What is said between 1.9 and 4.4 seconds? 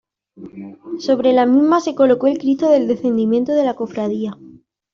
colocó el Cristo del Descendimiento de la Cofradía.